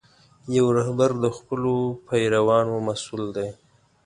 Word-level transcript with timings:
یو 0.55 0.65
رهبر 0.77 1.11
د 1.23 1.25
خپلو 1.37 1.73
پیروانو 2.07 2.75
مسؤل 2.87 3.23
دی. 3.35 3.49